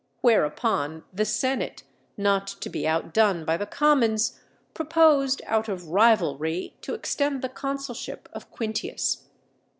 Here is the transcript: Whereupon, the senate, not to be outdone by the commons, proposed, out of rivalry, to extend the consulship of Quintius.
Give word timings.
Whereupon, 0.21 1.03
the 1.13 1.25
senate, 1.25 1.83
not 2.17 2.47
to 2.47 2.71
be 2.71 2.87
outdone 2.87 3.45
by 3.45 3.55
the 3.55 3.67
commons, 3.67 4.39
proposed, 4.73 5.43
out 5.45 5.69
of 5.69 5.89
rivalry, 5.89 6.75
to 6.81 6.95
extend 6.95 7.43
the 7.43 7.49
consulship 7.49 8.27
of 8.33 8.49
Quintius. 8.49 9.25